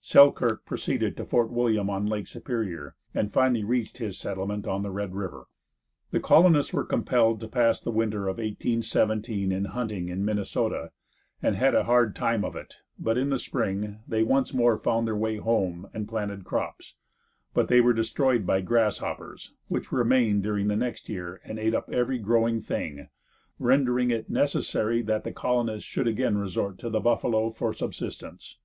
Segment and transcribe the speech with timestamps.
[0.00, 4.90] Selkirk proceeded to Fort William, on Lake Superior, and finally reached his settlement on the
[4.90, 5.48] Red river.
[6.12, 10.92] The colonists were compelled to pass the winter of 1817 in hunting in Minnesota,
[11.42, 15.06] and had a hard time of it, but in the spring they once more found
[15.06, 16.94] their way home, and planted crops,
[17.52, 21.90] but they were destroyed by grasshoppers, which remained during the next year and ate up
[21.92, 23.10] every growing thing,
[23.58, 28.56] rendering it necessary that the colonists should again resort to the buffalo for subsistence.